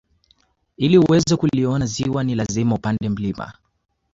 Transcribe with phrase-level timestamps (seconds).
[0.77, 3.53] Ili uweze kuliona ziwa ni lazima upande mlima